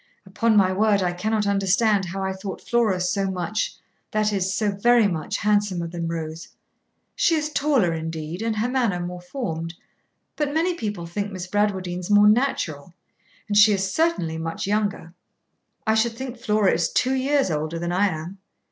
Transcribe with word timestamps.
Upon 0.25 0.57
my 0.57 0.73
word, 0.73 1.03
I 1.03 1.13
cannot 1.13 1.45
understand 1.45 2.05
how 2.05 2.23
I 2.23 2.33
thought 2.33 2.59
Flora 2.59 2.99
so 2.99 3.29
much, 3.29 3.75
that 4.09 4.33
is, 4.33 4.51
so 4.51 4.71
very 4.71 5.07
much, 5.07 5.37
handsomer 5.37 5.85
than 5.87 6.07
Rose. 6.07 6.47
She 7.15 7.35
is 7.35 7.51
taller 7.51 7.93
indeed, 7.93 8.41
and 8.41 8.55
her 8.55 8.67
manner 8.67 8.99
more 8.99 9.21
formed; 9.21 9.75
but 10.35 10.51
many 10.51 10.73
people 10.73 11.05
think 11.05 11.31
Miss 11.31 11.45
Bradwardine's 11.45 12.09
more 12.09 12.27
natural; 12.27 12.95
and 13.47 13.55
she 13.55 13.73
is 13.73 13.93
certainly 13.93 14.39
much 14.39 14.65
younger. 14.65 15.13
I 15.85 15.93
should 15.93 16.13
think 16.17 16.39
Flora 16.39 16.71
is 16.73 16.89
two 16.91 17.13
years 17.13 17.51
older 17.51 17.77
than 17.77 17.91
I 17.91 18.07
am. 18.07 18.39